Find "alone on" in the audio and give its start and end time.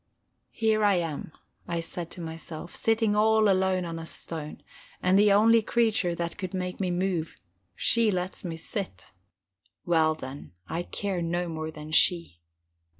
3.47-3.99